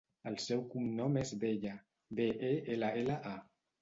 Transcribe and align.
El 0.29 0.37
seu 0.43 0.61
cognom 0.71 1.19
és 1.23 1.33
Bella: 1.43 1.75
be, 2.21 2.29
e, 2.51 2.51
ela, 2.77 2.91
ela, 3.03 3.21
a. 3.37 3.37